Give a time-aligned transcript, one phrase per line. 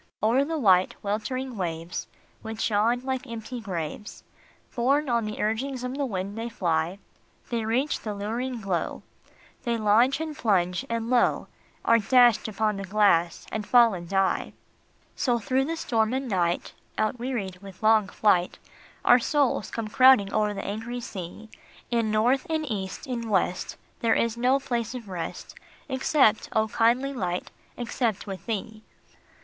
[0.23, 2.07] O er the white, weltering waves,
[2.41, 4.23] Which yawn like empty graves,
[4.75, 6.97] Borne on the urgings of the wind, they fly;
[7.51, 9.03] They reach the luring glow,
[9.61, 11.49] They launch and plunge, and lo!
[11.85, 14.53] Are dashed upon the glass, and fall and die.
[15.17, 15.45] THE TRUE LIGHT.
[15.45, 18.57] 229 So through the storm and night, Outwearied with long flight,
[19.05, 21.47] Our souls come crowding o er the angry sea.
[21.91, 25.53] In North, in East, in West, There is no place of rest,
[25.87, 28.81] Except, O kindly Light, except with thee.